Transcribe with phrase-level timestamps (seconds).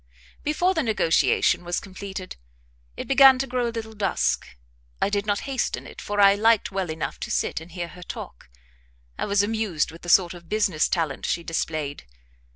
[0.41, 2.35] Before the negotiation was completed,
[2.97, 4.47] it began to grow a little dusk.
[4.99, 8.01] I did not hasten it, for I liked well enough to sit and hear her
[8.01, 8.49] talk;
[9.19, 12.07] I was amused with the sort of business talent she displayed.